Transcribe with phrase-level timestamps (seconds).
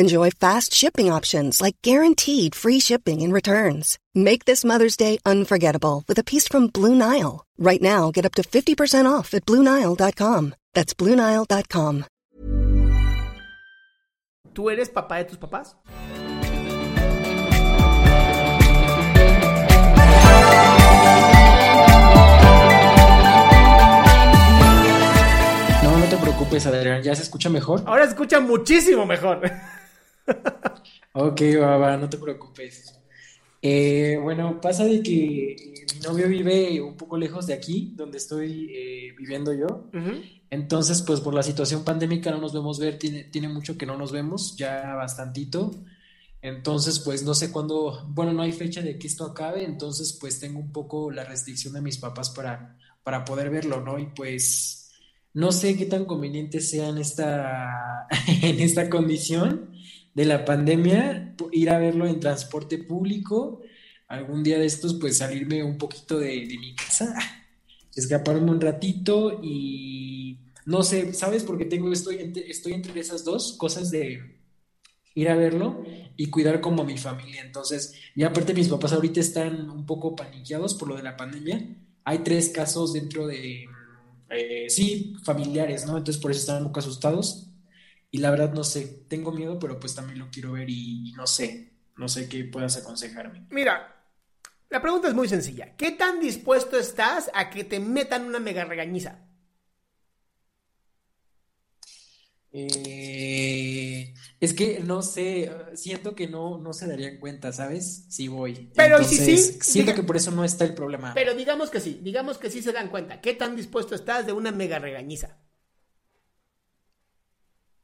[0.00, 3.98] Enjoy fast shipping options like guaranteed free shipping and returns.
[4.14, 7.44] Make this Mother's Day unforgettable with a piece from Blue Nile.
[7.58, 10.54] Right now, get up to 50% off at BlueNile.com.
[10.72, 12.04] That's BlueNile.com.
[14.52, 15.76] ¿Tú eres papá de tus papás?
[25.82, 27.82] No, no te preocupes, Adrián, ¿ya se escucha mejor?
[27.84, 29.40] Ahora se escucha muchísimo mejor.
[31.20, 32.96] Ok, va, va, no te preocupes.
[33.60, 38.70] Eh, bueno, pasa de que mi novio vive un poco lejos de aquí, donde estoy
[38.72, 39.90] eh, viviendo yo.
[40.48, 43.96] Entonces, pues por la situación pandémica no nos vemos ver, tiene, tiene mucho que no
[43.96, 45.74] nos vemos, ya bastantito.
[46.40, 50.38] Entonces, pues no sé cuándo, bueno, no hay fecha de que esto acabe, entonces pues
[50.38, 53.98] tengo un poco la restricción de mis papás para, para poder verlo, ¿no?
[53.98, 54.92] Y pues
[55.34, 58.06] no sé qué tan conveniente sea en esta,
[58.42, 59.67] en esta condición
[60.14, 63.62] de la pandemia, ir a verlo en transporte público,
[64.08, 67.14] algún día de estos, pues salirme un poquito de, de mi casa,
[67.94, 70.38] escaparme un ratito y
[70.68, 71.44] no sé, ¿sabes?
[71.44, 74.38] Porque tengo, estoy estoy entre esas dos cosas de
[75.14, 75.82] ir a verlo
[76.14, 77.40] y cuidar como a mi familia.
[77.40, 81.74] Entonces, y aparte mis papás ahorita están un poco paniqueados por lo de la pandemia.
[82.04, 83.64] Hay tres casos dentro de,
[84.30, 85.96] eh, sí, familiares, ¿no?
[85.96, 87.47] Entonces por eso están un poco asustados.
[88.10, 91.12] Y la verdad no sé, tengo miedo, pero pues también lo quiero ver y, y
[91.12, 93.46] no sé, no sé qué puedas aconsejarme.
[93.50, 93.94] Mira,
[94.70, 95.76] la pregunta es muy sencilla.
[95.76, 99.18] ¿Qué tan dispuesto estás a que te metan una mega regañiza?
[102.50, 108.06] Eh, es que no sé, siento que no, no se darían cuenta, ¿sabes?
[108.08, 108.70] Si voy.
[108.74, 109.32] Pero, ¿y si sí?
[109.32, 111.14] Entonces, siento Diga- que por eso no está el problema.
[111.14, 113.20] Pero digamos que sí, digamos que sí se dan cuenta.
[113.20, 115.38] ¿Qué tan dispuesto estás de una mega regañiza?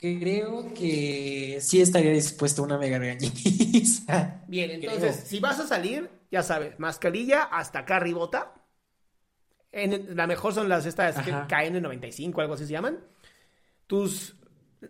[0.04, 4.42] Creo que sí estaría dispuesto a una mega regañiza.
[4.48, 4.92] Bien, Creo.
[4.92, 8.52] entonces, si vas a salir, ya sabes, mascarilla hasta acá ribota.
[9.72, 11.48] En, la mejor son las estas que Ajá.
[11.48, 12.98] KN95, algo así se llaman.
[13.86, 14.36] Tus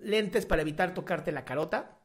[0.02, 1.96] lentes para evitar tocarte la carota,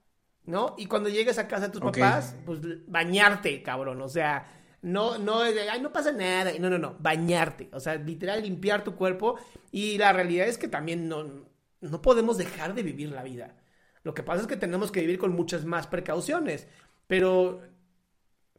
[0.45, 0.75] ¿no?
[0.77, 4.03] Y cuando llegues a casa de tus papás, pues bañarte, cabrón.
[4.03, 4.45] O sea,
[4.83, 6.51] no, no es de, ay, no pasa nada.
[6.59, 7.69] No, no, no, bañarte.
[7.73, 9.39] O sea, literal, limpiar tu cuerpo.
[9.71, 11.48] Y la realidad es que también no,
[11.81, 13.55] no podemos dejar de vivir la vida.
[14.03, 16.67] Lo que pasa es que tenemos que vivir con muchas más precauciones.
[17.07, 17.61] Pero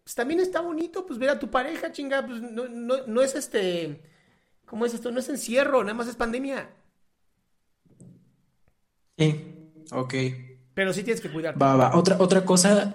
[0.02, 3.34] pues, también está bonito, pues ver a tu pareja, chinga, pues no, no, no es
[3.34, 4.02] este,
[4.66, 5.10] ¿cómo es esto?
[5.10, 6.68] No es encierro, nada más es pandemia.
[9.16, 9.54] Sí,
[9.92, 10.14] ok.
[10.74, 11.58] Pero sí tienes que cuidarte.
[11.60, 11.96] Va, va.
[11.96, 12.94] Otra, otra cosa.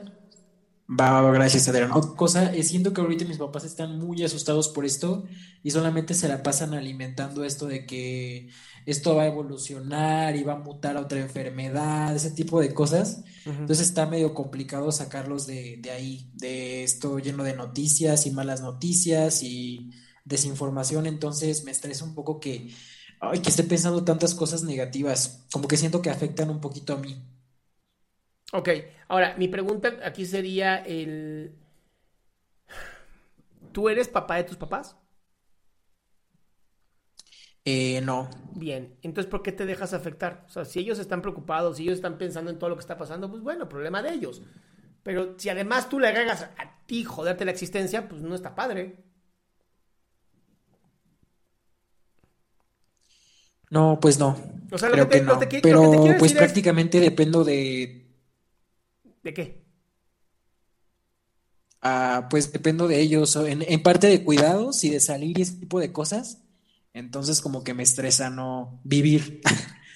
[0.88, 1.92] Va, va, va, gracias, Adrián.
[1.94, 5.26] Otra cosa, eh, siento que ahorita mis papás están muy asustados por esto
[5.64, 8.50] y solamente se la pasan alimentando esto de que
[8.86, 13.24] esto va a evolucionar y va a mutar a otra enfermedad, ese tipo de cosas.
[13.60, 18.62] Entonces está medio complicado sacarlos de, de ahí, de esto lleno de noticias y malas
[18.62, 19.90] noticias y
[20.24, 21.08] desinformación.
[21.08, 22.72] Entonces me estresa un poco que,
[23.20, 26.98] ay, que esté pensando tantas cosas negativas, como que siento que afectan un poquito a
[26.98, 27.24] mí.
[28.54, 28.70] Ok,
[29.08, 31.56] ahora, mi pregunta aquí sería el...
[33.72, 34.96] ¿Tú eres papá de tus papás?
[37.66, 38.30] Eh, no.
[38.54, 40.44] Bien, entonces ¿por qué te dejas afectar?
[40.48, 42.98] O sea, si ellos están preocupados, si ellos están pensando en todo lo que está
[42.98, 44.42] pasando, pues bueno, problema de ellos.
[45.04, 49.04] Pero si además tú le agregas a ti joderte la existencia, pues no está padre.
[53.70, 54.38] No, pues no.
[54.72, 55.40] O sea, lo Creo que te- que lo no.
[55.40, 58.05] lo Pero que te quiero pues decir es- prácticamente dependo de...
[59.26, 59.66] ¿De qué?
[61.82, 65.56] Ah, pues dependo de ellos, en, en parte de cuidados y de salir y ese
[65.56, 66.44] tipo de cosas.
[66.94, 69.42] Entonces como que me estresa no vivir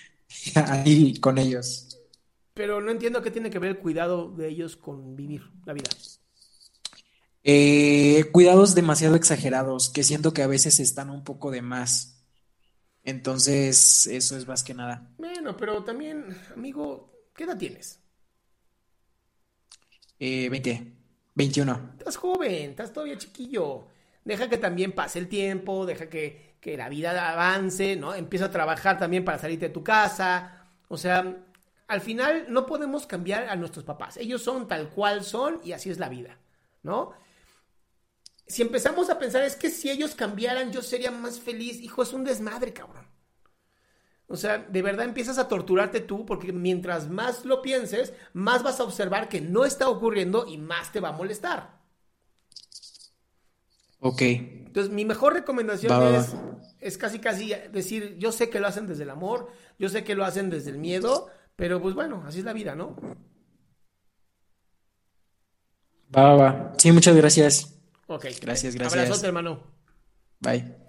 [0.56, 2.00] ahí con ellos.
[2.56, 5.90] Pero no entiendo qué tiene que ver el cuidado de ellos con vivir la vida.
[7.44, 12.26] Eh, cuidados demasiado exagerados, que siento que a veces están un poco de más.
[13.04, 15.10] Entonces, eso es más que nada.
[15.18, 18.00] Bueno, pero también, amigo, ¿qué edad tienes?
[20.20, 20.94] Eh, 20,
[21.36, 21.92] 21.
[21.98, 23.88] Estás joven, estás todavía chiquillo.
[24.26, 28.14] Deja que también pase el tiempo, deja que, que la vida avance, ¿no?
[28.14, 30.68] Empieza a trabajar también para salirte de tu casa.
[30.90, 31.38] O sea,
[31.88, 34.18] al final no podemos cambiar a nuestros papás.
[34.18, 36.38] Ellos son tal cual son y así es la vida,
[36.84, 37.14] ¿no?
[38.46, 41.80] Si empezamos a pensar, es que si ellos cambiaran, yo sería más feliz.
[41.82, 43.08] Hijo, es un desmadre, cabrón.
[44.30, 48.80] O sea, de verdad empiezas a torturarte tú porque mientras más lo pienses, más vas
[48.80, 51.80] a observar que no está ocurriendo y más te va a molestar.
[54.00, 54.22] Ok.
[54.68, 56.60] Entonces, mi mejor recomendación Va, es, va.
[56.80, 60.16] es casi, casi decir, yo sé que lo hacen desde el amor, yo sé que
[60.16, 62.96] lo hacen desde el miedo, pero pues bueno, así es la vida, ¿no?
[66.16, 66.74] Va, va, va.
[66.78, 67.74] Sí, muchas gracias.
[68.08, 68.26] Ok.
[68.42, 68.94] Gracias, gracias.
[69.04, 69.64] Abrazote, hermano.
[70.42, 70.89] Bye.